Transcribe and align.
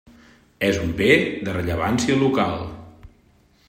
És 0.69 0.79
un 0.85 0.95
Bé 1.01 1.11
de 1.49 1.55
Rellevància 1.59 2.19
Local. 2.25 2.61